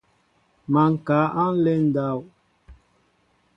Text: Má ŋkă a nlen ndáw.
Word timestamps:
Má 0.71 0.83
ŋkă 0.93 1.19
a 1.43 1.43
nlen 1.53 1.81
ndáw. 1.89 2.19